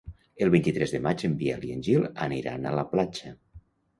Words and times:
El 0.45 0.51
vint-i-tres 0.53 0.93
de 0.95 1.01
maig 1.07 1.25
en 1.27 1.35
Biel 1.41 1.67
i 1.69 1.69
en 1.75 1.85
Gil 1.87 2.07
aniran 2.27 2.65
a 2.71 2.75
la 2.79 2.89
platja. 2.95 3.37